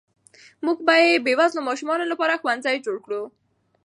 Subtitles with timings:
[0.65, 3.21] موږ به د بې وزلو ماشومانو لپاره ښوونځي جوړ کړو.